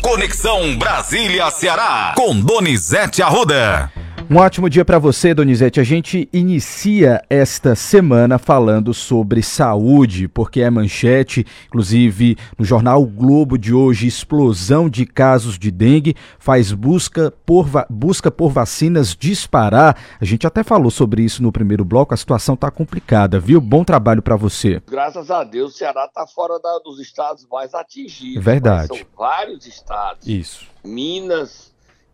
[0.00, 3.92] Conexão Brasília-Ceará, com Donizete Arruda.
[4.32, 5.80] Um ótimo dia para você, Donizete.
[5.80, 13.06] A gente inicia esta semana falando sobre saúde, porque é manchete, inclusive no jornal o
[13.06, 19.98] Globo de hoje, explosão de casos de dengue faz busca por, busca por vacinas disparar.
[20.20, 23.60] A gente até falou sobre isso no primeiro bloco, a situação está complicada, viu?
[23.60, 24.80] Bom trabalho para você.
[24.88, 28.44] Graças a Deus, o Ceará está fora da, dos estados mais atingidos.
[28.44, 28.96] Verdade.
[28.96, 30.24] São vários estados.
[30.24, 30.68] Isso.
[30.84, 31.69] Minas,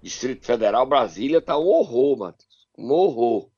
[0.06, 2.46] Distrito Federal, Brasília, tá um horror, Matheus.
[2.78, 3.48] Um horror.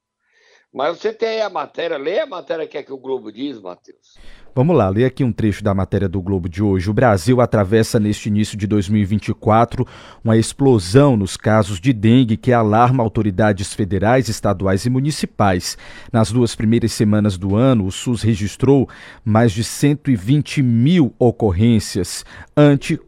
[0.72, 3.60] Mas você tem aí a matéria, lê a matéria que é que o Globo diz,
[3.60, 4.16] Matheus.
[4.54, 6.88] Vamos lá, ler aqui um trecho da matéria do Globo de hoje.
[6.88, 9.86] O Brasil atravessa neste início de 2024
[10.24, 15.76] uma explosão nos casos de dengue que alarma autoridades federais, estaduais e municipais.
[16.10, 18.88] Nas duas primeiras semanas do ano, o SUS registrou
[19.22, 22.24] mais de 120 mil ocorrências,
[22.56, 22.98] ante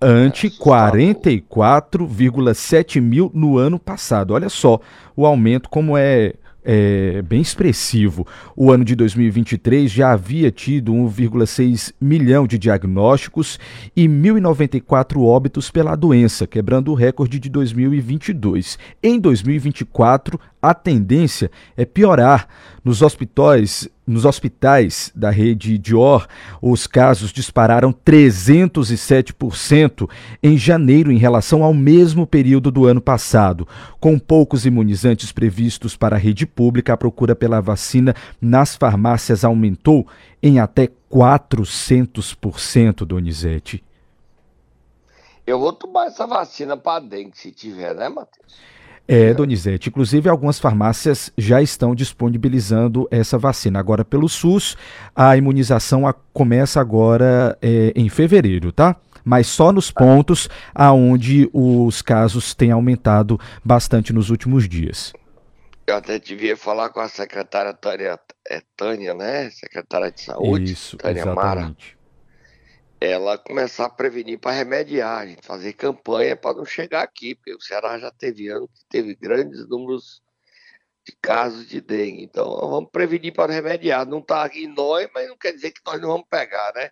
[0.00, 4.32] ante 44,7 mil no ano passado.
[4.32, 4.80] Olha só
[5.14, 6.34] o aumento como é
[6.64, 8.26] é, bem expressivo.
[8.54, 13.58] O ano de 2023 já havia tido 1,6 milhão de diagnósticos
[13.96, 18.78] e 1.094 óbitos pela doença, quebrando o recorde de 2022.
[19.02, 22.46] Em 2024, a tendência é piorar.
[22.84, 26.26] Nos hospitais, nos hospitais da rede Dior,
[26.60, 30.10] os casos dispararam 307%
[30.42, 33.66] em janeiro em relação ao mesmo período do ano passado.
[33.98, 40.06] Com poucos imunizantes previstos para a rede pública, a procura pela vacina nas farmácias aumentou
[40.42, 43.84] em até 400%, Donizete.
[45.46, 48.60] Eu vou tomar essa vacina para dengue se tiver, né, Matheus?
[49.12, 49.88] É, Donizete.
[49.88, 53.80] Inclusive, algumas farmácias já estão disponibilizando essa vacina.
[53.80, 54.76] Agora, pelo SUS,
[55.16, 58.94] a imunização começa agora é, em fevereiro, tá?
[59.24, 65.12] Mas só nos pontos aonde os casos têm aumentado bastante nos últimos dias.
[65.88, 68.16] Eu até devia falar com a secretária Tânia,
[68.48, 69.50] é, Tânia né?
[69.50, 70.72] Secretária de Saúde.
[70.72, 71.34] Isso, Tânia exatamente.
[71.34, 71.99] Mara
[73.00, 77.60] ela começar a prevenir para remediar, gente fazer campanha para não chegar aqui, porque o
[77.60, 80.22] Ceará já teve ano que teve grandes números
[81.06, 82.22] de casos de dengue.
[82.24, 84.06] Então vamos prevenir para remediar.
[84.06, 86.90] Não está aqui nós, mas não quer dizer que nós não vamos pegar, né?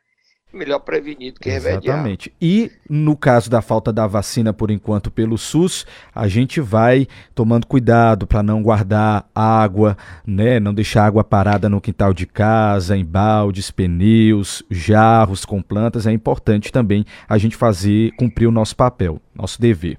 [0.52, 1.82] Melhor prevenir do que remediar.
[1.82, 2.32] Exatamente.
[2.40, 7.66] E no caso da falta da vacina, por enquanto, pelo SUS, a gente vai tomando
[7.66, 10.58] cuidado para não guardar água, né?
[10.58, 16.06] Não deixar água parada no quintal de casa, em baldes, pneus, jarros com plantas.
[16.06, 19.98] É importante também a gente fazer, cumprir o nosso papel, nosso dever.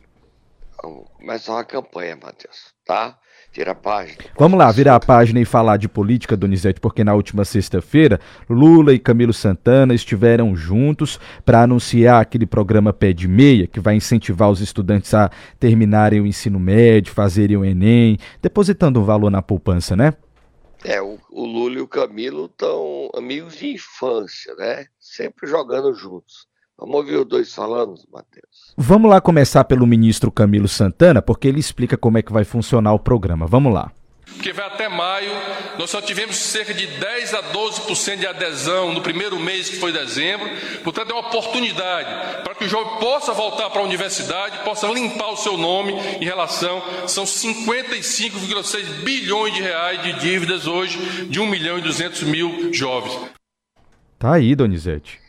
[0.82, 3.18] Vamos começar uma campanha, Matheus, tá?
[3.58, 4.18] A página.
[4.38, 8.18] Vamos lá, virar a página e falar de política, Donizete, porque na última sexta-feira,
[8.50, 13.96] Lula e Camilo Santana estiveram juntos para anunciar aquele programa Pé de Meia, que vai
[13.96, 15.30] incentivar os estudantes a
[15.60, 20.14] terminarem o ensino médio, fazerem o Enem, depositando um valor na poupança, né?
[20.86, 24.86] É, o, o Lula e o Camilo estão amigos de infância, né?
[24.98, 26.49] Sempre jogando juntos.
[26.80, 28.74] Vamos ouvir os dois falando, Matheus.
[28.78, 32.94] Vamos lá começar pelo ministro Camilo Santana, porque ele explica como é que vai funcionar
[32.94, 33.46] o programa.
[33.46, 33.92] Vamos lá.
[34.42, 35.32] Que vai até maio,
[35.78, 39.92] nós só tivemos cerca de 10 a 12% de adesão no primeiro mês, que foi
[39.92, 40.48] dezembro.
[40.82, 45.32] Portanto, é uma oportunidade para que o jovem possa voltar para a universidade, possa limpar
[45.32, 46.82] o seu nome em relação.
[47.08, 53.20] São 55,6 bilhões de reais de dívidas hoje de 1 milhão e 200 mil jovens.
[54.18, 55.20] Tá aí, Donizete.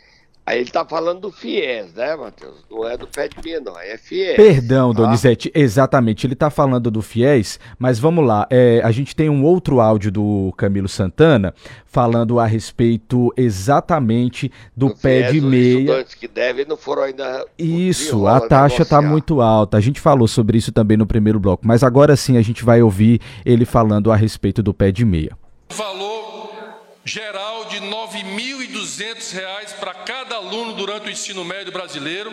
[0.51, 2.57] Aí ele tá falando do FIES, né, Matheus?
[2.69, 4.35] Não é do pé de meia, não, é FIES.
[4.35, 5.03] Perdão, tá?
[5.03, 6.27] Donizete, exatamente.
[6.27, 8.49] Ele tá falando do FIES, mas vamos lá.
[8.51, 11.55] É, a gente tem um outro áudio do Camilo Santana
[11.87, 15.75] falando a respeito exatamente do, do pé FIES, de meia.
[15.77, 17.47] Os estudantes que devem não foram ainda.
[17.57, 19.77] Isso, a taxa tá muito alta.
[19.77, 22.83] A gente falou sobre isso também no primeiro bloco, mas agora sim a gente vai
[22.83, 25.31] ouvir ele falando a respeito do pé de meia.
[25.73, 26.30] Valor
[27.11, 32.33] geral de R$ 9.200 para cada aluno durante o ensino médio brasileiro.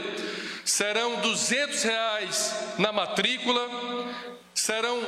[0.63, 3.67] Serão 200 reais na matrícula,
[4.53, 5.01] serão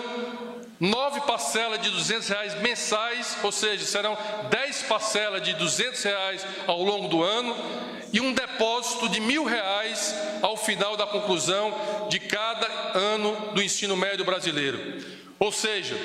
[0.79, 4.17] nove parcelas de 200 reais mensais, ou seja, serão
[4.49, 7.55] 10 parcelas de 200 reais ao longo do ano
[8.11, 12.67] e um depósito de mil reais ao final da conclusão de cada
[12.97, 14.79] ano do ensino médio brasileiro.
[15.37, 15.95] Ou seja,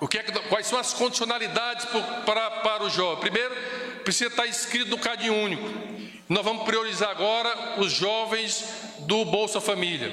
[0.00, 1.86] o que é que, quais são as condicionalidades
[2.24, 3.20] para, para o jovem?
[3.20, 3.54] Primeiro,
[4.02, 5.68] precisa estar inscrito no CAD único.
[6.28, 8.64] Nós vamos priorizar agora os jovens
[9.00, 10.10] do Bolsa Família.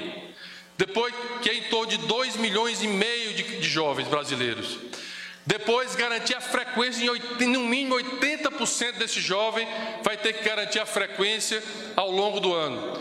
[0.76, 4.78] Depois, que é em torno de 2 milhões e meio de, de jovens brasileiros.
[5.46, 7.02] Depois, garantir a frequência
[7.40, 9.66] em no mínimo 80% desse jovem
[10.02, 11.62] vai ter que garantir a frequência
[11.96, 12.98] ao longo do ano.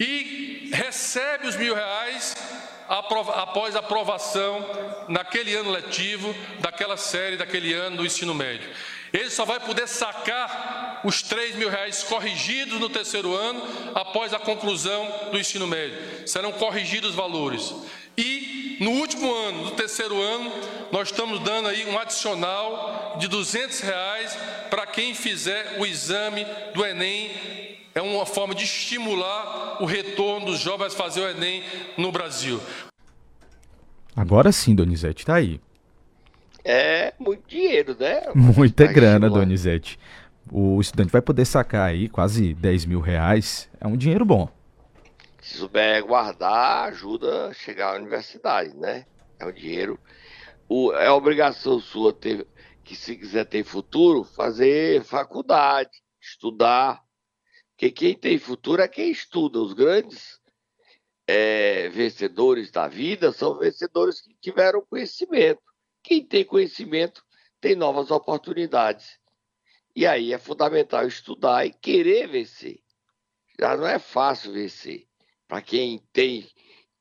[0.00, 2.34] E recebe os mil reais
[2.88, 4.64] após a aprovação
[5.08, 8.68] naquele ano letivo daquela série, daquele ano do ensino médio.
[9.12, 13.62] Ele só vai poder sacar os 3 mil reais corrigidos no terceiro ano
[13.94, 16.26] após a conclusão do ensino médio.
[16.26, 17.72] Serão corrigidos os valores.
[18.16, 20.52] E no último ano, no terceiro ano,
[20.90, 24.36] nós estamos dando aí um adicional de 200 reais
[24.68, 26.44] para quem fizer o exame
[26.74, 27.30] do Enem.
[27.94, 31.62] É uma forma de estimular o retorno dos jovens a fazer o Enem
[31.96, 32.60] no Brasil.
[34.16, 35.60] Agora sim, Donizete, está aí
[36.64, 38.22] é muito dinheiro, né?
[38.34, 39.98] Muita grana, Donizete.
[40.50, 43.68] O estudante vai poder sacar aí quase 10 mil reais.
[43.80, 44.48] É um dinheiro bom.
[45.42, 49.04] Se souber guardar, ajuda a chegar à universidade, né?
[49.38, 49.98] É um dinheiro.
[50.66, 52.46] O, é obrigação sua ter
[52.82, 55.90] que, se quiser ter futuro, fazer faculdade,
[56.20, 57.03] estudar.
[57.74, 59.58] Porque quem tem futuro é quem estuda.
[59.58, 60.40] Os grandes
[61.26, 65.62] é, vencedores da vida são vencedores que tiveram conhecimento.
[66.02, 67.24] Quem tem conhecimento
[67.60, 69.18] tem novas oportunidades.
[69.96, 72.80] E aí é fundamental estudar e querer vencer.
[73.58, 75.06] Já não é fácil vencer.
[75.48, 76.48] Para quem tem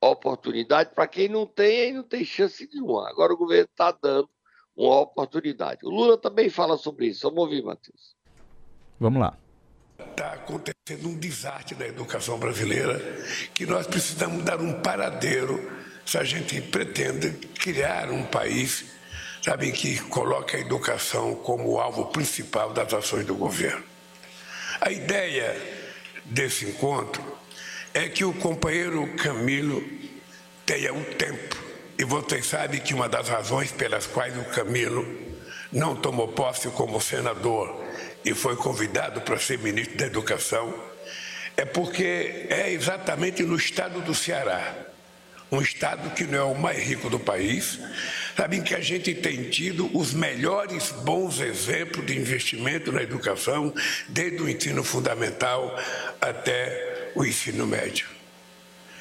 [0.01, 3.09] oportunidade, para quem não tem, aí não tem chance nenhuma.
[3.09, 4.29] Agora o governo está dando
[4.75, 5.85] uma oportunidade.
[5.85, 7.27] O Lula também fala sobre isso.
[7.29, 8.15] Vamos ouvir, Matheus.
[8.99, 9.37] Vamos lá.
[10.11, 12.99] Está acontecendo um desastre da educação brasileira
[13.53, 15.71] que nós precisamos dar um paradeiro
[16.05, 18.93] se a gente pretende criar um país
[19.43, 23.83] sabe, que coloca a educação como alvo principal das ações do governo.
[24.79, 25.55] A ideia
[26.25, 27.21] desse encontro
[27.93, 29.83] é que o companheiro Camilo
[30.65, 31.61] tenha um tempo.
[31.97, 35.05] E vocês sabem que uma das razões pelas quais o Camilo
[35.71, 37.82] não tomou posse como senador
[38.23, 40.73] e foi convidado para ser ministro da Educação
[41.55, 44.75] é porque é exatamente no estado do Ceará
[45.53, 47.79] um estado que não é o mais rico do país,
[48.35, 53.71] sabem que a gente tem tido os melhores bons exemplos de investimento na educação,
[54.09, 55.79] desde o ensino fundamental
[56.19, 58.12] até o ensino médio.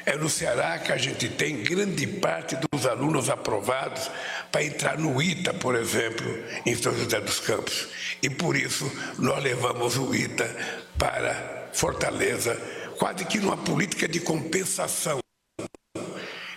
[0.05, 4.11] É no Ceará que a gente tem grande parte dos alunos aprovados
[4.51, 6.27] para entrar no ITA, por exemplo,
[6.67, 7.89] em São José dos Campos.
[8.23, 10.49] E por isso nós levamos o ITA
[10.99, 12.55] para Fortaleza,
[12.99, 15.21] quase que numa política de compensação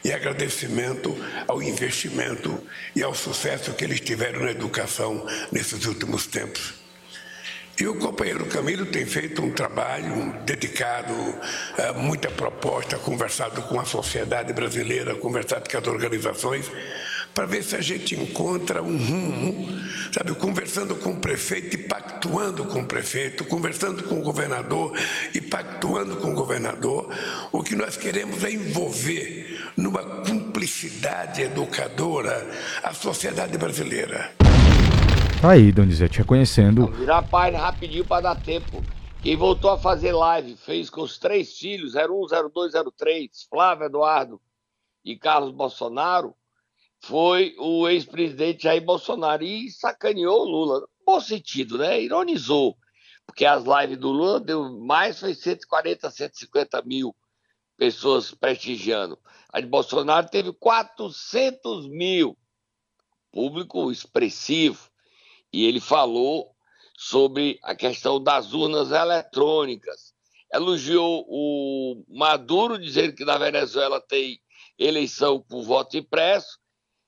[0.03, 1.15] e agradecimento
[1.47, 2.62] ao investimento
[2.95, 6.85] e ao sucesso que eles tiveram na educação nesses últimos tempos.
[7.77, 11.13] E o companheiro Camilo tem feito um trabalho dedicado,
[11.77, 16.72] eh, muita proposta, conversado com a sociedade brasileira, conversado com as organizações,
[17.33, 19.68] para ver se a gente encontra um rumo,
[20.13, 24.98] sabe, conversando com o prefeito e pactuando com o prefeito, conversando com o governador
[25.33, 27.13] e pactuando com o governador.
[27.51, 32.50] O que nós queremos é envolver numa cumplicidade educadora
[32.81, 34.31] a sociedade brasileira.
[35.42, 36.88] Tá aí, Donizete, reconhecendo.
[36.88, 38.84] Virar página rapidinho para dar tempo.
[39.22, 44.42] Quem voltou a fazer live fez com os três filhos, 01, 02, 03, Flávio Eduardo
[45.04, 46.36] e Carlos Bolsonaro
[47.02, 50.88] foi o ex-presidente Jair Bolsonaro e sacaneou o Lula.
[51.06, 52.02] Bom sentido, né?
[52.02, 52.76] Ironizou.
[53.28, 57.16] Porque as lives do Lula deu mais, foi 140, 150 mil
[57.78, 59.20] pessoas prestigiando.
[59.52, 62.36] A de Bolsonaro teve 400 mil.
[63.31, 64.90] Público expressivo.
[65.56, 66.54] E ele falou
[66.97, 70.14] sobre a questão das urnas eletrônicas.
[70.54, 74.42] Elogiou o Maduro, dizendo que na Venezuela tem
[74.78, 76.59] eleição por voto impresso,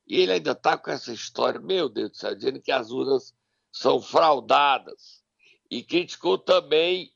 [0.08, 3.34] e ele ainda está com essa história, meu Deus do céu, dizendo que as urnas
[3.70, 5.22] são fraudadas.
[5.70, 7.12] E criticou também,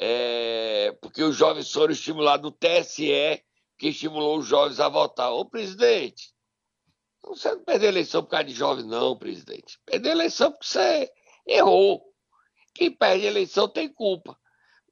[0.00, 3.40] é, porque os jovens foram estimulados, o TSE,
[3.78, 5.30] que estimulou os jovens a votar.
[5.32, 6.31] Ô, presidente,
[7.24, 9.78] você não perdeu a eleição por causa de jovens, não, presidente.
[9.86, 11.10] Perdeu a eleição porque você
[11.46, 12.02] errou.
[12.74, 14.38] Quem perde a eleição tem culpa.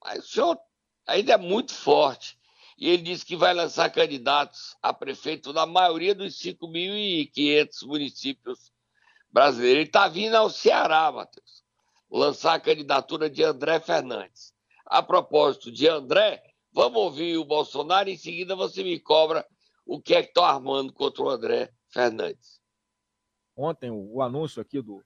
[0.02, 0.58] Mas o senhor
[1.06, 2.38] ainda é muito forte
[2.78, 8.72] e ele disse que vai lançar candidatos a prefeito na maioria dos 5.500 municípios
[9.30, 9.80] brasileiros.
[9.80, 11.62] Ele está vindo ao Ceará, Matheus,
[12.10, 14.54] lançar a candidatura de André Fernandes.
[14.86, 19.46] A propósito de André, vamos ouvir o Bolsonaro e em seguida você me cobra
[19.84, 22.60] o que é que estão armando contra o André Fernandes.
[23.56, 25.02] Ontem, o anúncio aqui do,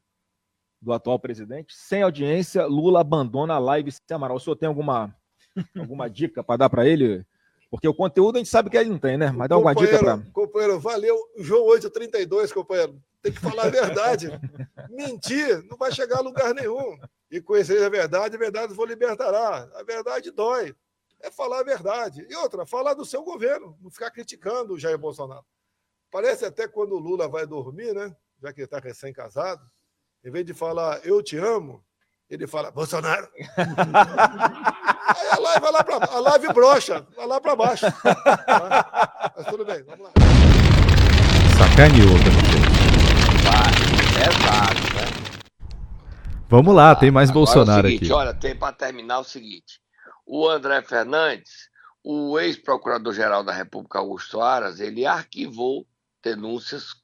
[0.80, 4.36] do atual presidente, sem audiência, Lula abandona a live sem Amaral.
[4.36, 5.14] O senhor tem alguma,
[5.76, 7.26] alguma dica para dar para ele?
[7.70, 9.32] Porque o conteúdo a gente sabe que ele não tem, né?
[9.32, 10.18] Mas dá alguma dica para.
[10.32, 11.18] Companheiro, valeu.
[11.38, 13.02] João 832, companheiro.
[13.20, 14.28] Tem que falar a verdade.
[14.90, 16.96] Mentir não vai chegar a lugar nenhum.
[17.30, 19.68] E conhecer a verdade, a verdade vos libertará.
[19.74, 20.72] A verdade dói.
[21.20, 22.24] é falar a verdade.
[22.30, 25.44] E outra, falar do seu governo, não ficar criticando o Jair Bolsonaro.
[26.14, 28.14] Parece até quando o Lula vai dormir, né?
[28.40, 29.60] Já que ele está recém-casado,
[30.24, 31.84] em vez de falar eu te amo,
[32.30, 33.28] ele fala Bolsonaro.
[33.58, 37.86] Aí a live vai lá para a live brocha, vai lá para baixo.
[37.90, 39.32] Tá?
[39.36, 40.12] Mas tudo bem, vamos lá.
[41.58, 42.14] Sacaneou,
[44.22, 45.06] Exato, né?
[46.48, 48.12] Vamos lá, tem mais Agora Bolsonaro é seguinte, aqui.
[48.12, 49.80] Olha, tem para terminar o seguinte:
[50.24, 51.68] o André Fernandes,
[52.04, 55.84] o ex-procurador-geral da República, Augusto Aras, ele arquivou
[56.24, 56.94] denúncias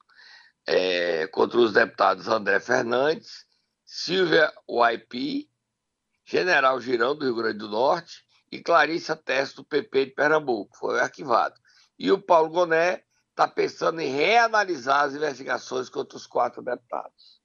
[0.67, 3.47] é, contra os deputados André Fernandes,
[3.85, 5.51] Silvia Waipi,
[6.25, 10.77] General Girão, do Rio Grande do Norte, e Clarissa Teste, do PP de Pernambuco.
[10.77, 11.61] Foi arquivado.
[11.99, 17.41] E o Paulo Goné está pensando em reanalisar as investigações contra os quatro deputados.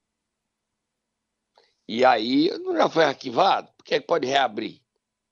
[1.88, 3.72] E aí, não já foi arquivado?
[3.78, 4.85] Por que, é pode reabrir?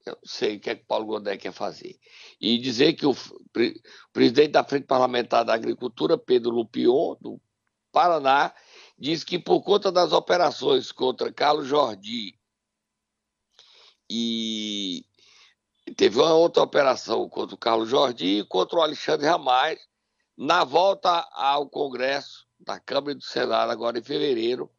[0.06, 1.98] Eu não sei o que é que Paulo Goné quer fazer.
[2.40, 3.16] E dizer que o
[3.52, 3.82] pre-
[4.12, 7.42] presidente da Frente Parlamentar da Agricultura, Pedro Lupion, do
[7.92, 8.54] Paraná,
[8.98, 12.38] diz que por conta das operações contra Carlos Jordi
[14.10, 15.06] e
[15.96, 19.80] teve uma outra operação contra o Carlos Jordi e contra o Alexandre Ramais,
[20.38, 24.72] na volta ao Congresso da Câmara e do Senado, agora em fevereiro,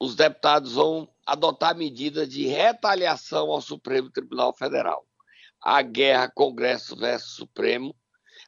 [0.00, 5.04] os deputados vão adotar medidas de retaliação ao Supremo Tribunal Federal.
[5.60, 7.94] A guerra Congresso versus Supremo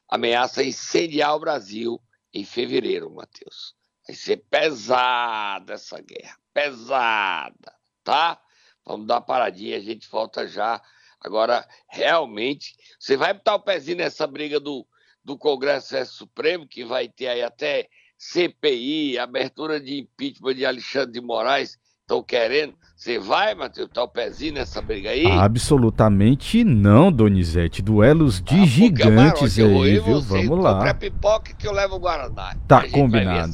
[0.07, 2.01] ameaça incendiar o Brasil
[2.33, 3.75] em fevereiro, Matheus.
[4.07, 8.41] Vai ser pesada essa guerra, pesada, tá?
[8.85, 10.81] Vamos dar uma paradinha, a gente volta já.
[11.19, 14.87] Agora, realmente, você vai botar o pezinho nessa briga do,
[15.23, 21.11] do Congresso versus Supremo, que vai ter aí até CPI, abertura de impeachment de Alexandre
[21.11, 21.77] de Moraes,
[22.09, 22.73] estão querendo.
[22.95, 25.25] Você vai, Matheus, botar o pezinho nessa briga aí?
[25.25, 27.81] Absolutamente não, Donizete.
[27.81, 30.21] Duelos de Ah, é gigantes eu vou aí, viu?
[30.21, 30.89] você Vamos lá.
[30.89, 32.55] a pipoca que eu levo o Guaraná.
[32.67, 33.53] Tá combinado.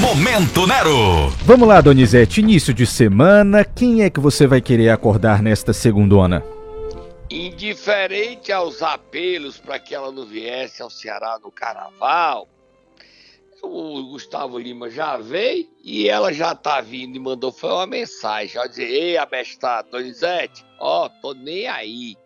[0.00, 1.28] Momento Nero.
[1.44, 2.40] Vamos lá, Donizete.
[2.40, 3.64] Início de semana.
[3.64, 6.42] Quem é que você vai querer acordar nesta segundona?
[7.30, 12.48] Indiferente aos apelos para que ela não viesse ao Ceará no carnaval,
[13.64, 18.60] o Gustavo Lima já veio e ela já tá vindo e mandou foi uma mensagem,
[18.60, 22.16] ó, dizer, ei, abestado, Donizete, ó, tô nem aí.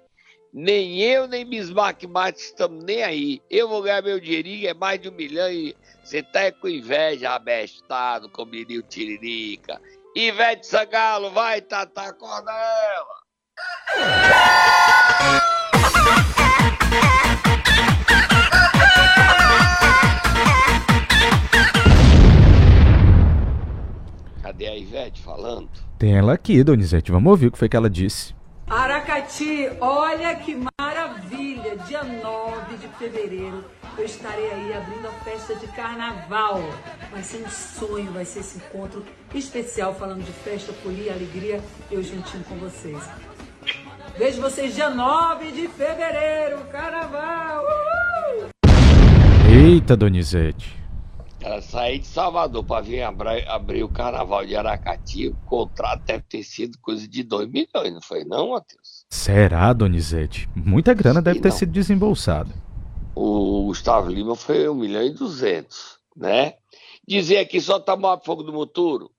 [0.53, 3.43] Nem eu, nem Bismarck Matos estamos nem aí.
[3.51, 7.35] Eu vou ganhar meu dinheirinho, é mais de um milhão e você tá com inveja,
[7.35, 9.81] abestado, como diria o Tiririca.
[10.17, 13.19] Ivete Sangalo, vai, Tata, acorda ela.
[24.59, 25.69] Cadê a Ivete falando?
[25.97, 27.13] Tem ela aqui, Donizete.
[27.13, 28.35] Vamos ouvir o que foi que ela disse.
[28.67, 31.77] Aracati, olha que maravilha!
[31.87, 33.65] Dia 9 de fevereiro
[33.97, 36.61] eu estarei aí abrindo a festa de carnaval.
[37.13, 42.03] Vai ser um sonho, vai ser esse encontro especial falando de festa, folia, alegria, eu
[42.03, 42.99] juntinho com vocês.
[44.19, 47.63] Vejo vocês dia 9 de fevereiro, carnaval!
[47.63, 48.49] Uhul!
[49.49, 50.78] Eita, Donizete.
[51.41, 56.25] Ela sair de Salvador para vir abra- abrir o carnaval de Aracati, o contrato deve
[56.29, 59.07] ter sido coisa de 2 milhões, não foi não, Matheus?
[59.09, 60.49] Será, Donizete?
[60.55, 61.57] Muita grana deve Sim, ter não.
[61.57, 62.51] sido desembolsada.
[63.15, 66.55] O Gustavo Lima foi 1 milhão e 200, né?
[67.07, 69.11] Dizer aqui só tomar fogo do muturo.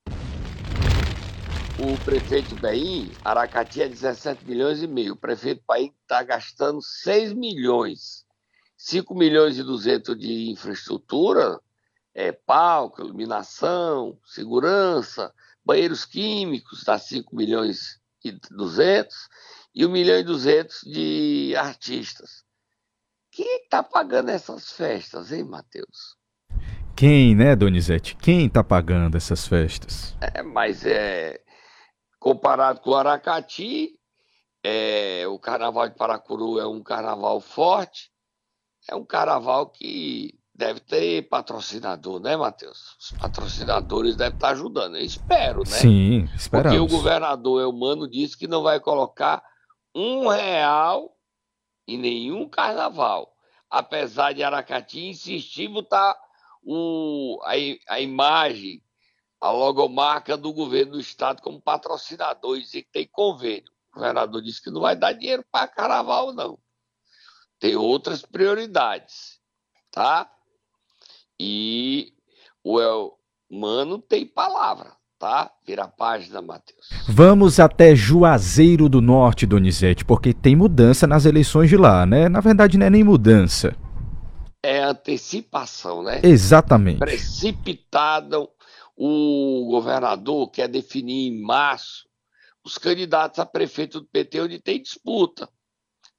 [1.79, 5.13] O prefeito Beim, Aracati é 17 milhões e meio.
[5.13, 8.25] O prefeito Paim está gastando 6 milhões.
[8.77, 11.57] 5 milhões e 200 de infraestrutura,
[12.13, 19.15] é, palco, iluminação, segurança, banheiros químicos, dá 5 milhões e 200.
[19.73, 22.43] E 1 milhão e 200 de artistas.
[23.31, 26.17] Quem está pagando essas festas, hein, Matheus?
[26.95, 28.15] Quem, né, Donizete?
[28.15, 30.15] Quem tá pagando essas festas?
[30.19, 31.39] É, mas é
[32.19, 33.97] comparado com o Aracati,
[34.63, 38.11] é, o Carnaval de Paracuru é um carnaval forte,
[38.89, 42.97] é um carnaval que deve ter patrocinador, né, Matheus?
[42.99, 45.65] Os patrocinadores devem estar ajudando, eu espero, né?
[45.77, 46.91] Sim, Porque o esperamos.
[46.91, 49.41] governador Eumano disse que não vai colocar
[49.95, 51.15] um real
[51.87, 53.33] em nenhum carnaval.
[53.69, 56.19] Apesar de Aracati insistir em botar
[56.61, 57.53] o, a,
[57.93, 58.83] a imagem,
[59.39, 63.71] a logomarca do governo do estado como patrocinador e dizer que tem convênio.
[63.91, 66.59] O governador disse que não vai dar dinheiro para carnaval, não.
[67.59, 69.39] Tem outras prioridades,
[69.89, 70.29] tá?
[71.39, 72.13] E
[72.63, 74.91] o Elmano tem palavra.
[75.17, 75.51] tá?
[75.65, 76.87] Vira a página, Matheus.
[77.07, 82.29] Vamos até Juazeiro do Norte, Donizete, porque tem mudança nas eleições de lá, né?
[82.29, 83.75] Na verdade, não é nem mudança.
[84.63, 86.21] É antecipação, né?
[86.23, 86.99] Exatamente.
[86.99, 88.49] Precipitado.
[88.95, 92.07] O governador quer definir em março
[92.63, 95.49] os candidatos a prefeito do PT onde tem disputa.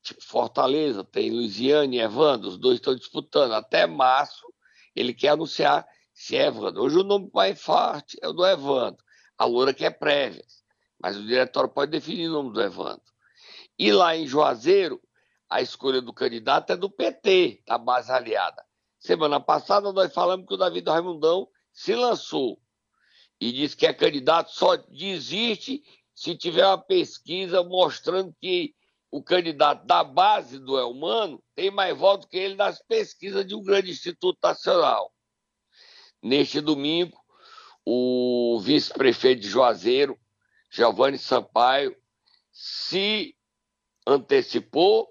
[0.02, 3.52] Tipo, Fortaleza, tem Luiziane e Evandro, os dois estão disputando.
[3.52, 4.46] Até março,
[4.94, 6.82] ele quer anunciar se é Evandro.
[6.82, 9.02] Hoje o nome mais forte é o do Evandro.
[9.38, 10.62] A Loura quer prévias,
[11.00, 13.11] mas o diretório pode definir o nome do Evandro.
[13.78, 15.00] E lá em Juazeiro,
[15.49, 18.62] a escolha do candidato é do PT, da base aliada.
[18.99, 22.61] Semana passada nós falamos que o Davi do Raimundão se lançou
[23.40, 25.82] e disse que é candidato, só desiste
[26.14, 28.75] se tiver uma pesquisa mostrando que
[29.11, 33.62] o candidato da base do Elmano tem mais votos que ele nas pesquisas de um
[33.62, 35.12] grande instituto nacional.
[36.23, 37.19] Neste domingo,
[37.85, 40.19] o vice-prefeito de Juazeiro,
[40.71, 41.97] Giovanni Sampaio,
[42.52, 43.35] se
[44.07, 45.09] antecipou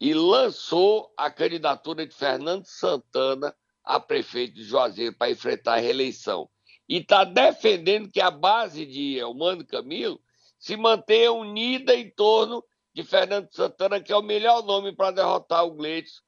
[0.00, 3.54] e lançou a candidatura de Fernando Santana
[3.84, 6.48] a prefeito de Juazeiro para enfrentar a reeleição.
[6.88, 10.20] E está defendendo que a base de Elmano Camilo
[10.58, 15.64] se mantenha unida em torno de Fernando Santana, que é o melhor nome para derrotar
[15.64, 16.20] o Gleitson,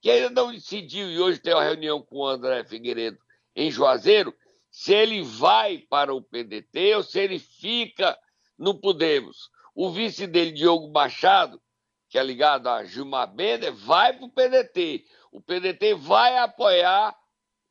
[0.00, 3.18] que ainda não decidiu e hoje tem uma reunião com o André Figueiredo
[3.54, 4.34] em Juazeiro,
[4.70, 8.16] se ele vai para o PDT ou se ele fica
[8.58, 9.50] no Podemos.
[9.74, 11.60] O vice dele, Diogo Machado,
[12.08, 15.04] que é ligado a Gilmar Bender, vai para o PDT.
[15.32, 17.16] O PDT vai apoiar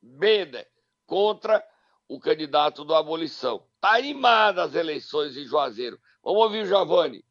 [0.02, 0.68] Bender
[1.06, 1.64] contra
[2.08, 3.66] o candidato do Abolição.
[3.76, 6.00] Está animada as eleições em Juazeiro.
[6.24, 7.24] Vamos ouvir o Giovanni.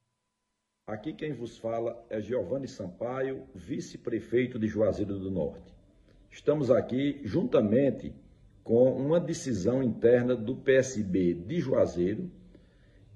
[0.87, 5.75] Aqui quem vos fala é Giovanni Sampaio, vice-prefeito de Juazeiro do Norte.
[6.31, 8.15] Estamos aqui juntamente
[8.63, 12.31] com uma decisão interna do PSB de Juazeiro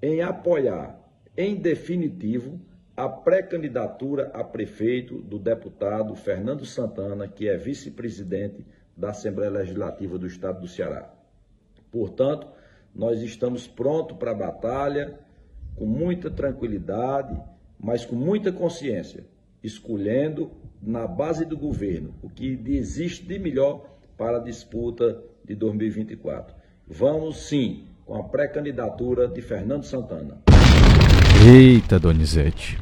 [0.01, 0.99] em apoiar,
[1.37, 2.59] em definitivo,
[2.97, 8.65] a pré-candidatura a prefeito do deputado Fernando Santana, que é vice-presidente
[8.97, 11.13] da Assembleia Legislativa do Estado do Ceará.
[11.91, 12.47] Portanto,
[12.95, 15.19] nós estamos prontos para a batalha,
[15.75, 17.39] com muita tranquilidade,
[17.79, 19.25] mas com muita consciência,
[19.63, 23.85] escolhendo na base do governo o que existe de melhor
[24.17, 26.55] para a disputa de 2024.
[26.87, 30.41] Vamos sim com a pré-candidatura de Fernando Santana.
[31.47, 32.77] Eita, Donizete.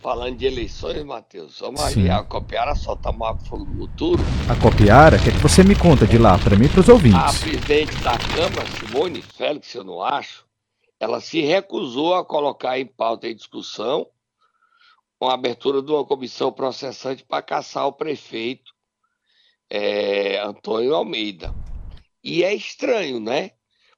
[0.00, 4.22] Falando de eleições, Matheus, vamos ali, a Copiara solta mapa fogo no futuro.
[4.48, 6.80] A Copiara, o que, é que você me conta de lá, para mim e para
[6.80, 7.18] os ouvintes?
[7.18, 10.46] A presidente da Câmara, Simone Félix, eu não acho,
[11.00, 14.06] ela se recusou a colocar em pauta em discussão
[15.22, 18.72] a abertura de uma comissão processante para caçar o prefeito
[19.68, 21.54] é, Antônio Almeida.
[22.22, 23.52] E é estranho, né?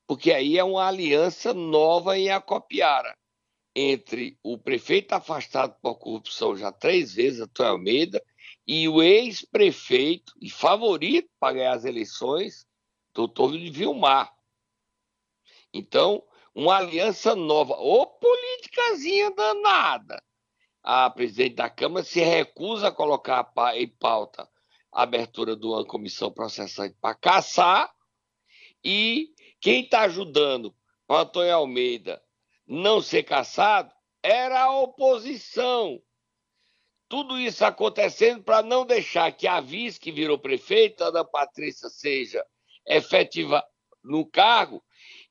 [0.06, 3.16] Porque aí é uma aliança nova em Acopiara
[3.74, 8.22] entre o prefeito afastado por corrupção já três vezes, Antônio Almeida,
[8.66, 12.66] e o ex-prefeito e favorito para ganhar as eleições,
[13.14, 14.32] doutor Vilmar.
[15.72, 16.22] Então,
[16.54, 20.22] uma aliança nova, ou politicazinha danada.
[20.82, 24.48] A presidente da Câmara se recusa a colocar em pauta
[24.92, 27.92] a abertura de uma comissão processante para caçar,
[28.84, 30.74] e quem está ajudando
[31.08, 32.22] o Antônio Almeida
[32.66, 36.00] não ser caçado era a oposição.
[37.08, 42.44] Tudo isso acontecendo para não deixar que a vice que virou prefeita, Ana Patrícia, seja
[42.86, 43.62] efetiva
[44.02, 44.82] no cargo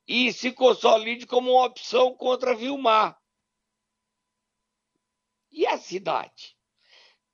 [0.06, 3.18] e se consolide como uma opção contra Vilmar.
[5.50, 6.56] E a cidade?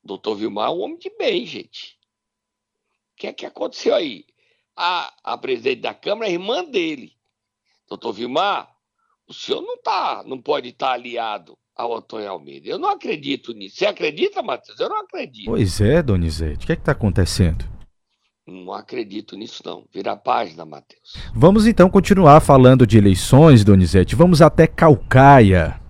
[0.02, 1.98] Doutor Vilmar é um homem de bem, gente
[3.18, 4.24] que é que aconteceu aí?
[4.76, 7.12] A, a presidente da Câmara é irmã dele.
[7.88, 8.70] Doutor Vilmar,
[9.26, 12.68] o senhor não tá, não pode estar tá aliado ao Antônio Almeida.
[12.68, 13.76] Eu não acredito nisso.
[13.76, 14.78] Você acredita, Matheus?
[14.78, 15.46] Eu não acredito.
[15.46, 16.64] Pois é, Donizete.
[16.64, 17.64] O que é que está acontecendo?
[18.50, 19.84] Não acredito nisso, não.
[19.92, 21.14] Vira a página, Matheus.
[21.34, 24.16] Vamos então continuar falando de eleições, Donizete.
[24.16, 25.80] Vamos até Calcaia.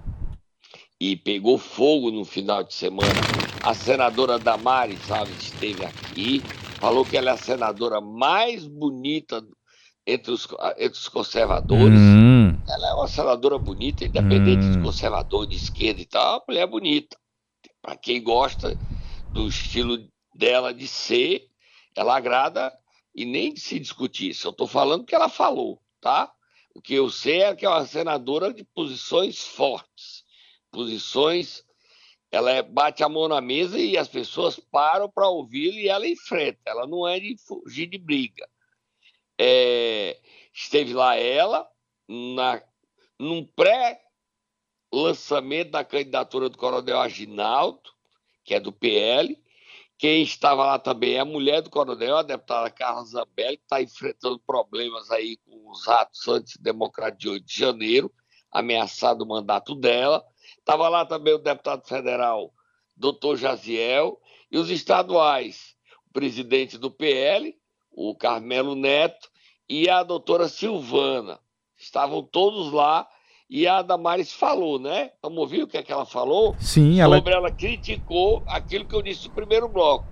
[1.00, 3.08] E pegou fogo no final de semana.
[3.62, 6.42] A senadora Damares Alves esteve aqui
[6.78, 9.44] falou que ela é a senadora mais bonita
[10.06, 11.98] entre os, entre os conservadores.
[11.98, 12.56] Hum.
[12.66, 14.72] Ela é uma senadora bonita, independente hum.
[14.72, 17.16] de conservador, de esquerda e tal, uma mulher bonita.
[17.82, 18.78] Para quem gosta
[19.32, 19.98] do estilo
[20.34, 21.47] dela de ser,
[21.98, 22.72] ela agrada
[23.14, 24.46] e nem de se discutir isso.
[24.46, 26.32] Eu estou falando que ela falou, tá?
[26.74, 30.24] O que eu sei é que é uma senadora de posições fortes,
[30.70, 31.66] posições
[32.30, 36.06] ela é, bate a mão na mesa e as pessoas param para ouvi-la e ela
[36.06, 36.60] enfrenta.
[36.66, 38.46] Ela não é de fugir de briga.
[39.38, 40.18] é,
[40.52, 41.66] esteve lá ela,
[42.08, 42.62] na,
[43.18, 43.46] num
[44.92, 47.90] pré-lançamento da candidatura do Coronel Aginaldo,
[48.44, 49.42] que é do PL.
[49.98, 53.82] Quem estava lá também é a mulher do coronel, a deputada Carla Zambelli, que está
[53.82, 58.12] enfrentando problemas aí com os atos antidemocráticos de 8 de janeiro,
[58.52, 60.24] ameaçado o mandato dela.
[60.56, 62.54] Estava lá também o deputado federal,
[62.96, 64.20] doutor Jaziel,
[64.52, 65.74] e os estaduais,
[66.08, 67.58] o presidente do PL,
[67.90, 69.28] o Carmelo Neto,
[69.68, 71.40] e a doutora Silvana.
[71.76, 73.08] Estavam todos lá
[73.48, 75.10] e a Damares falou, né?
[75.22, 76.54] Vamos ouvir o que, é que ela falou?
[76.58, 77.16] Sim, ela...
[77.16, 80.06] Sobre ela criticou aquilo que eu disse no primeiro bloco,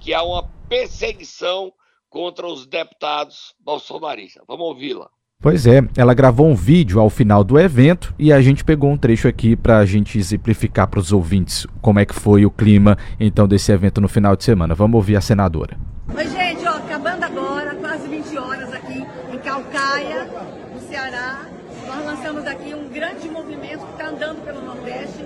[0.00, 1.72] que há uma perseguição
[2.08, 4.42] contra os deputados bolsonaristas.
[4.46, 5.08] Vamos ouvi-la.
[5.38, 8.96] Pois é, ela gravou um vídeo ao final do evento e a gente pegou um
[8.96, 12.96] trecho aqui para a gente exemplificar para os ouvintes como é que foi o clima
[13.20, 14.74] então desse evento no final de semana.
[14.74, 15.78] Vamos ouvir a senadora.
[16.14, 20.24] Oi, gente, ó, acabando agora, quase 20 horas aqui em Calcaia,
[20.72, 21.46] no Ceará.
[21.86, 25.24] Nós lançamos aqui um grande movimento que está andando pelo Nordeste.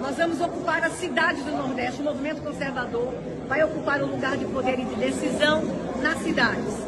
[0.00, 2.00] Nós vamos ocupar as cidades do Nordeste.
[2.00, 3.12] O movimento conservador
[3.46, 5.62] vai ocupar o lugar de poder e de decisão
[6.02, 6.78] nas cidades.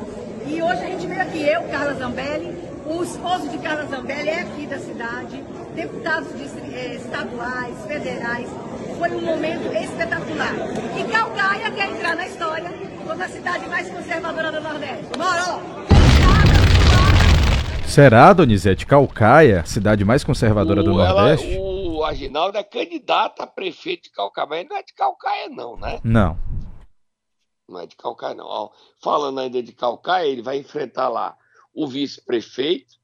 [0.47, 4.41] E hoje a gente veio aqui, eu, Carla Zambelli, o esposo de Carla Zambelli é
[4.41, 8.49] aqui da cidade, deputados de, eh, estaduais, federais.
[8.99, 10.53] Foi um momento espetacular.
[10.99, 12.71] E Calcaia quer entrar na história
[13.07, 15.07] como a cidade mais conservadora do Nordeste.
[15.17, 15.83] Moro!
[17.87, 18.87] Será, Donizete?
[18.87, 21.55] Calcaia, cidade mais conservadora o, do Nordeste?
[21.55, 21.72] Ela, o
[22.13, 26.01] Aginaldo é candidato a prefeito de Calcaia, mas não é de Calcaia, não, né?
[26.05, 26.39] Não.
[27.69, 28.47] Não é de Calcaia, não.
[28.47, 28.71] Ó,
[29.03, 31.37] falando ainda de Calcaia, ele vai enfrentar lá
[31.75, 32.95] o vice-prefeito,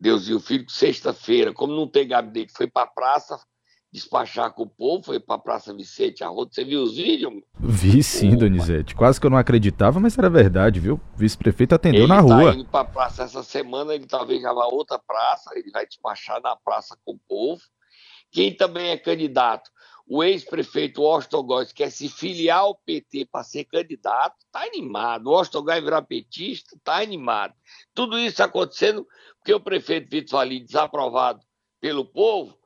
[0.00, 3.38] Deus e o Filho, sexta-feira, como não tem gabinete, foi para a praça,
[3.92, 6.54] despachar com o povo, foi para a Praça Vicente Arroto.
[6.54, 7.42] Você viu os vídeos?
[7.58, 8.38] Vi sim, Opa.
[8.38, 8.94] Donizete.
[8.94, 11.00] Quase que eu não acreditava, mas era verdade, viu?
[11.14, 12.50] O vice-prefeito atendeu ele na tá rua.
[12.50, 15.70] Ele indo para a praça essa semana, ele talvez já vá a outra praça, ele
[15.70, 17.60] vai despachar na praça com o povo.
[18.30, 19.70] Quem também é candidato?
[20.06, 25.28] O ex-prefeito Austin Góes quer se filiar ao PT para ser candidato, está animado.
[25.28, 27.54] O Austin Góes virar petista, está animado.
[27.94, 31.44] Tudo isso acontecendo porque o prefeito Vitor Ali, desaprovado
[31.78, 32.58] pelo povo,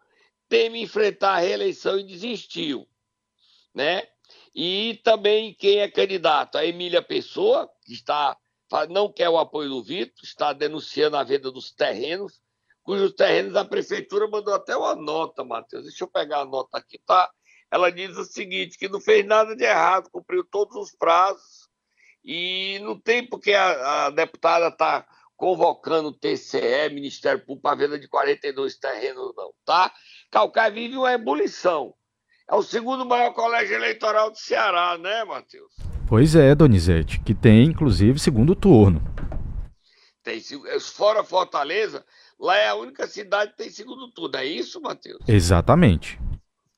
[0.48, 2.86] teme enfrentar a reeleição e desistiu,
[3.74, 4.06] né?
[4.54, 8.36] E também quem é candidato, a Emília Pessoa, que está
[8.88, 12.40] não quer o apoio do Vitor, está denunciando a venda dos terrenos,
[12.82, 15.84] cujos terrenos a prefeitura mandou até uma nota, Matheus.
[15.84, 17.30] Deixa eu pegar a nota aqui, tá?
[17.70, 21.68] Ela diz o seguinte, que não fez nada de errado, cumpriu todos os prazos
[22.24, 27.98] e não tem porque a, a deputada está convocando o TCE, Ministério Público, para venda
[27.98, 29.92] de 42 terrenos, não, tá?
[30.30, 31.94] Calcaia vive uma ebulição.
[32.48, 35.72] É o segundo maior colégio eleitoral do Ceará, né, Matheus?
[36.06, 39.02] Pois é, Donizete, que tem, inclusive, segundo turno.
[40.22, 40.40] Tem,
[40.80, 42.04] fora Fortaleza,
[42.38, 45.18] lá é a única cidade que tem segundo turno, é isso, Matheus?
[45.26, 46.18] Exatamente.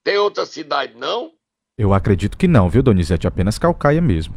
[0.03, 1.33] Tem outra cidade, não?
[1.77, 3.27] Eu acredito que não, viu, Donizete?
[3.27, 4.35] Apenas Calcaia mesmo.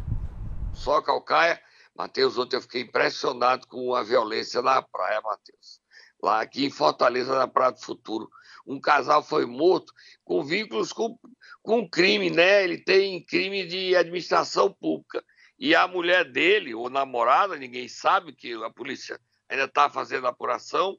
[0.74, 1.62] Só Calcaia?
[1.96, 5.80] Matheus, ontem eu fiquei impressionado com a violência na praia, Matheus.
[6.22, 8.30] Lá aqui em Fortaleza, na Praia do Futuro,
[8.66, 9.94] um casal foi morto
[10.24, 11.18] com vínculos com,
[11.62, 12.64] com crime, né?
[12.64, 15.24] Ele tem crime de administração pública.
[15.60, 20.98] E a mulher dele, ou namorada, ninguém sabe, que a polícia ainda está fazendo apuração,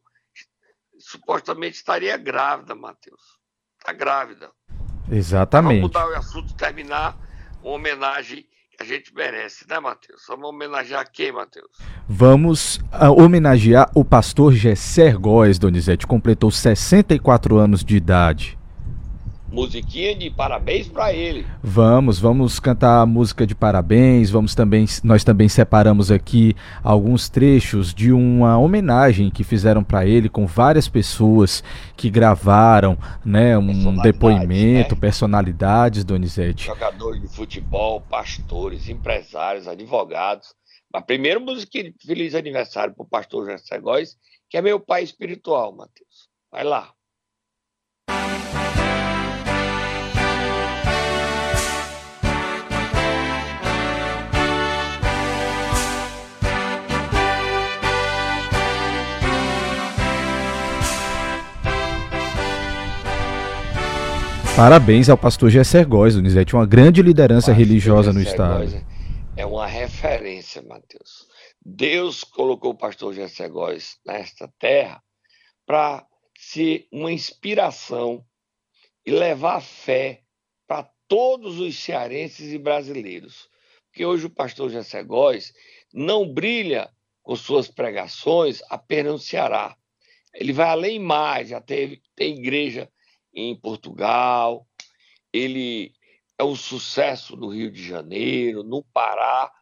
[0.98, 3.38] supostamente estaria grávida, Matheus.
[3.78, 4.50] Está grávida.
[5.10, 5.80] Exatamente.
[5.80, 7.16] Vamos mudar o assunto terminar
[7.62, 8.48] uma homenagem
[8.80, 10.22] a gente merece, né, Matheus?
[10.28, 11.68] Vamos homenagear quem, Matheus?
[12.08, 16.06] Vamos uh, homenagear o pastor Gesser Góes, Donizete.
[16.06, 18.57] Completou 64 anos de idade
[19.50, 21.46] musiquinha de parabéns para ele.
[21.62, 24.30] Vamos, vamos cantar a música de parabéns.
[24.30, 30.28] Vamos também, nós também separamos aqui alguns trechos de uma homenagem que fizeram para ele
[30.28, 31.62] com várias pessoas
[31.96, 35.00] que gravaram, né, um depoimento, né?
[35.00, 36.66] personalidades, Donizete.
[36.66, 40.54] Jogadores de futebol, pastores, empresários, advogados.
[40.92, 44.16] Mas primeiro música de feliz aniversário para o pastor José Góes,
[44.48, 46.28] que é meu pai espiritual, Matheus.
[46.50, 46.92] Vai lá.
[64.58, 68.84] Parabéns ao pastor Gesser Góes, Donizete, uma grande liderança religiosa no estado.
[69.36, 71.28] É uma referência, Mateus.
[71.64, 75.00] Deus colocou o pastor Gesser Góes nesta terra
[75.64, 76.04] para
[76.36, 78.26] ser uma inspiração
[79.06, 80.22] e levar fé
[80.66, 83.48] para todos os cearenses e brasileiros.
[83.86, 85.52] Porque hoje o pastor Gesser Góes
[85.94, 86.90] não brilha
[87.22, 89.76] com suas pregações apenas no Ceará.
[90.34, 92.90] Ele vai além mais, já teve, tem igreja
[93.32, 94.66] em Portugal,
[95.32, 95.92] ele
[96.38, 99.52] é um sucesso no Rio de Janeiro, no Pará,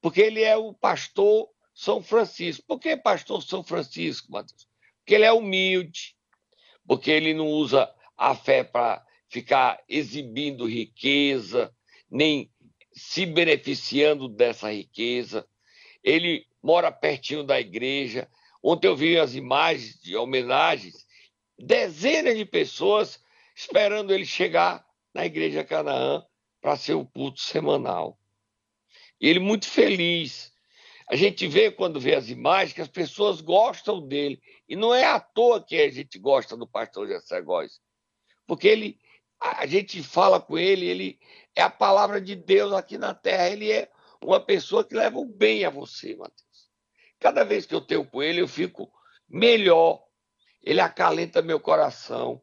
[0.00, 2.64] porque ele é o pastor São Francisco.
[2.66, 4.68] Por que pastor São Francisco, Matheus?
[4.98, 6.14] Porque ele é humilde,
[6.86, 11.74] porque ele não usa a fé para ficar exibindo riqueza,
[12.10, 12.50] nem
[12.92, 15.46] se beneficiando dessa riqueza.
[16.02, 18.28] Ele mora pertinho da igreja.
[18.62, 21.05] Ontem eu vi as imagens de homenagens,
[21.58, 23.20] dezenas de pessoas
[23.54, 26.24] esperando ele chegar na igreja Canaã
[26.60, 28.18] para ser o culto semanal.
[29.20, 30.52] Ele muito feliz.
[31.08, 34.40] A gente vê quando vê as imagens que as pessoas gostam dele.
[34.68, 37.80] E não é à toa que a gente gosta do pastor Jessé Góes.
[38.46, 38.98] Porque ele,
[39.40, 41.20] a gente fala com ele, ele
[41.54, 43.48] é a palavra de Deus aqui na terra.
[43.48, 43.90] Ele é
[44.20, 46.68] uma pessoa que leva o bem a você, Mateus.
[47.18, 48.92] Cada vez que eu tenho com ele, eu fico
[49.28, 50.05] melhor.
[50.66, 52.40] Ele acalenta meu coração.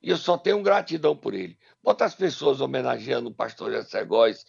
[0.00, 1.58] E eu só tenho gratidão por ele.
[1.82, 4.44] Bota as pessoas homenageando o pastor José Góes,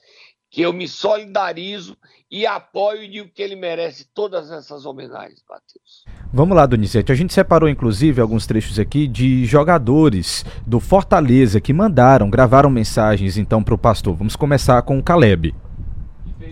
[0.52, 1.98] que eu me solidarizo
[2.30, 6.06] e apoio e digo que ele merece todas essas homenagens, Matheus.
[6.32, 7.12] Vamos lá, Donizete.
[7.12, 13.38] A gente separou, inclusive, alguns trechos aqui de jogadores do Fortaleza que mandaram, gravaram mensagens,
[13.38, 14.16] então, para o pastor.
[14.16, 15.56] Vamos começar com o Caleb.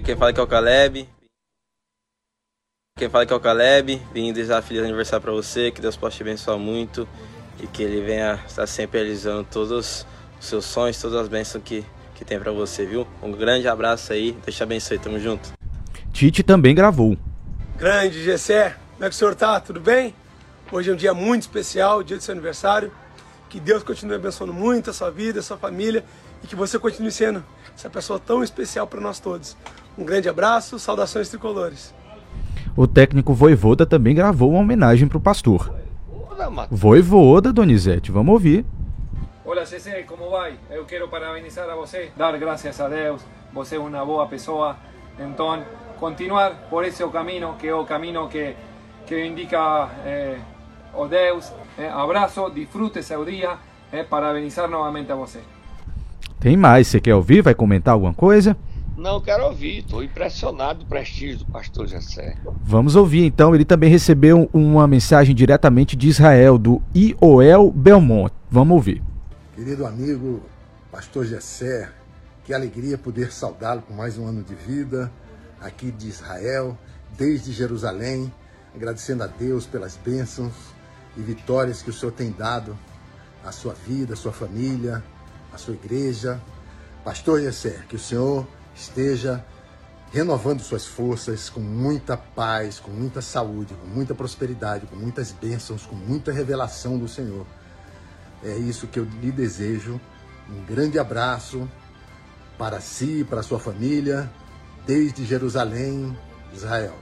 [0.04, 1.08] Quem fala que é o Caleb.
[3.04, 4.02] Quem fala que é o Caleb.
[4.14, 7.06] Vim desejar feliz aniversário para você, que Deus possa te abençoar muito
[7.60, 10.08] e que ele venha estar sempre realizando todos os
[10.40, 11.84] seus sonhos, todas as bênçãos que,
[12.16, 13.06] que tem para você, viu?
[13.22, 15.52] Um grande abraço aí, Deus te abençoe, tamo junto.
[16.14, 17.18] Tite também gravou.
[17.78, 19.60] Grande Gessé, como é que o senhor tá?
[19.60, 20.16] Tudo bem?
[20.72, 22.90] Hoje é um dia muito especial, dia do seu aniversário.
[23.50, 26.06] Que Deus continue abençoando muito a sua vida, a sua família
[26.44, 27.44] e que você continue sendo
[27.76, 29.58] essa pessoa tão especial para nós todos.
[29.98, 31.94] Um grande abraço, saudações tricolores.
[32.76, 35.72] O técnico Voivoda também gravou uma homenagem para o pastor.
[36.72, 38.66] Voivoda, Donizete, vamos ouvir.
[39.46, 40.56] Olá, César, como vai?
[40.72, 43.22] Eu quero parabenizar a você, dar graças a Deus,
[43.54, 44.76] você é uma boa pessoa.
[45.20, 45.64] Então,
[46.00, 48.56] continuar por esse caminho, que é o caminho que,
[49.06, 50.40] que indica eh,
[50.96, 51.54] o Deus.
[51.78, 53.52] Eh, abraço, disfrute seu dia,
[53.92, 55.42] eh, parabenizar novamente a você.
[56.40, 57.44] Tem mais, você quer ouvir?
[57.44, 58.58] Vai comentar alguma coisa?
[58.98, 59.80] Não, quero ouvir.
[59.80, 62.36] Estou impressionado do prestígio do pastor Jessé.
[62.62, 63.56] Vamos ouvir então.
[63.56, 68.32] Ele também recebeu uma mensagem diretamente de Israel, do Ioel Belmont.
[68.50, 69.02] Vamos ouvir.
[69.56, 70.42] Querido amigo,
[70.92, 71.90] pastor Jessé,
[72.44, 75.12] que alegria poder saudá-lo por mais um ano de vida
[75.64, 76.78] aqui de Israel,
[77.18, 78.32] desde Jerusalém,
[78.76, 80.54] agradecendo a Deus pelas bênçãos
[81.16, 82.78] e vitórias que o Senhor tem dado
[83.46, 85.04] à sua vida, à sua família,
[85.54, 86.40] à sua igreja.
[87.04, 89.44] Pastor Jessé, que o Senhor esteja
[90.12, 95.86] renovando suas forças com muita paz, com muita saúde, com muita prosperidade, com muitas bênçãos,
[95.86, 97.46] com muita revelação do Senhor.
[98.44, 100.00] É isso que eu lhe desejo.
[100.48, 101.68] Um grande abraço
[102.58, 104.30] para si, para sua família,
[104.86, 106.16] desde Jerusalém,
[106.54, 106.96] Israel.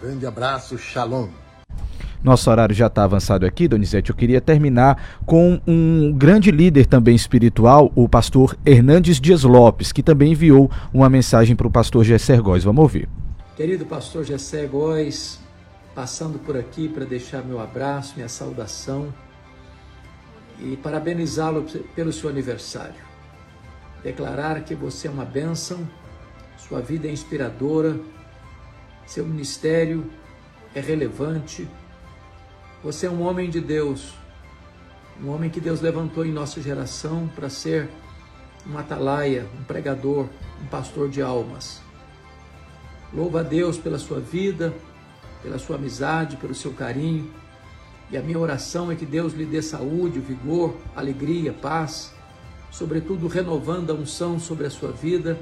[0.00, 1.30] Grande abraço, Shalom.
[2.22, 4.10] Nosso horário já está avançado aqui, Donizete.
[4.10, 10.02] Eu queria terminar com um grande líder também espiritual, o pastor Hernandes Dias Lopes, que
[10.02, 12.64] também enviou uma mensagem para o pastor Gesser Góes.
[12.64, 13.08] Vamos ouvir.
[13.56, 15.38] Querido pastor Gesser Góes,
[15.94, 19.12] passando por aqui para deixar meu abraço, minha saudação
[20.60, 23.08] e parabenizá-lo pelo seu aniversário.
[24.02, 25.88] Declarar que você é uma bênção,
[26.56, 27.96] sua vida é inspiradora,
[29.06, 30.04] seu ministério
[30.74, 31.66] é relevante
[32.82, 34.14] você é um homem de Deus,
[35.20, 37.88] um homem que Deus levantou em nossa geração para ser
[38.68, 40.26] um atalaia, um pregador,
[40.62, 41.80] um pastor de almas.
[43.12, 44.72] Louva a Deus pela sua vida,
[45.42, 47.28] pela sua amizade, pelo seu carinho.
[48.10, 52.14] E a minha oração é que Deus lhe dê saúde, vigor, alegria, paz,
[52.70, 55.38] sobretudo renovando a unção sobre a sua vida,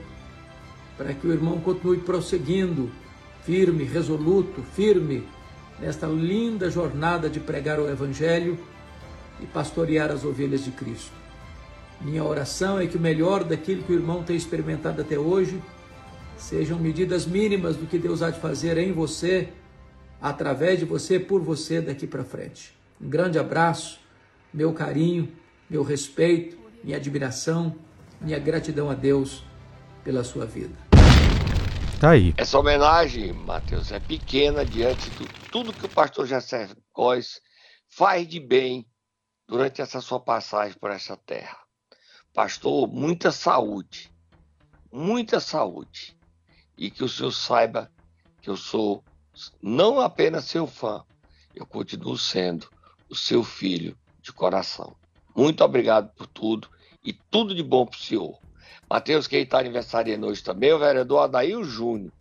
[0.97, 2.91] para que o irmão continue prosseguindo,
[3.45, 5.23] firme, resoluto, firme
[5.81, 8.59] nesta linda jornada de pregar o Evangelho
[9.41, 11.13] e pastorear as ovelhas de Cristo.
[12.01, 15.63] Minha oração é que o melhor daquilo que o irmão tem experimentado até hoje
[16.37, 19.49] sejam medidas mínimas do que Deus há de fazer em você,
[20.21, 22.77] através de você, por você daqui para frente.
[23.01, 23.99] Um grande abraço,
[24.53, 25.29] meu carinho,
[25.69, 27.75] meu respeito, minha admiração,
[28.21, 29.45] minha gratidão a Deus
[30.05, 30.86] pela sua vida.
[31.99, 32.35] Tá aí.
[32.37, 37.41] Essa homenagem, Mateus, é pequena diante de tudo que o pastor Jessé Góes
[37.89, 38.87] faz de bem
[39.49, 41.59] durante essa sua passagem por essa terra.
[42.35, 44.13] Pastor, muita saúde,
[44.93, 46.15] muita saúde.
[46.77, 47.91] E que o senhor saiba
[48.43, 49.03] que eu sou
[49.63, 51.03] não apenas seu fã,
[51.55, 52.69] eu continuo sendo
[53.09, 54.95] o seu filho de coração.
[55.35, 56.69] Muito obrigado por tudo
[57.03, 58.46] e tudo de bom para o senhor.
[58.89, 62.13] Matheus, quem está aniversariando hoje também, é o vereador Adail Júnior,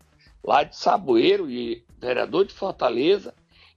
[0.43, 3.34] lá de Saboeiro e vereador de Fortaleza.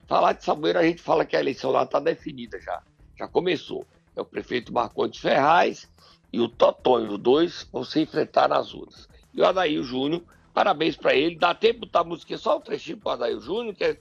[0.06, 2.82] Falar de Saboeiro, a gente fala que a eleição lá está definida já,
[3.18, 3.84] já começou.
[4.16, 5.88] É o prefeito Marcondes Ferraz
[6.32, 9.08] e o Totonho, os dois vão se enfrentar nas urnas.
[9.32, 11.36] E o Adail Júnior, parabéns para ele.
[11.36, 13.96] Dá tempo de botar música só um trechinho para o Adail Júnior, que é,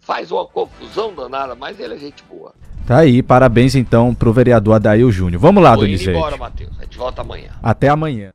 [0.00, 2.54] faz uma confusão danada, mas ele é gente boa.
[2.86, 5.40] Tá aí, parabéns então pro vereador Adail Júnior.
[5.40, 6.10] Vamos lá, Donizete.
[6.10, 6.70] embora, Matheus.
[6.96, 7.50] Volta amanhã.
[7.62, 8.32] Até amanhã.